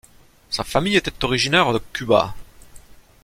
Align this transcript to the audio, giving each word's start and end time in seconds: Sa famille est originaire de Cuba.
Sa 0.49 0.63
famille 0.63 0.95
est 0.95 1.23
originaire 1.23 1.73
de 1.73 1.79
Cuba. 1.93 2.33